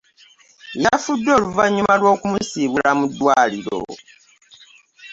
Yafudde 0.83 1.29
oluvanyuma 1.37 1.93
lwo 2.01 2.13
ku 2.19 2.27
musiibula 2.33 2.89
mu 2.99 3.05
ddwaliro. 3.09 3.79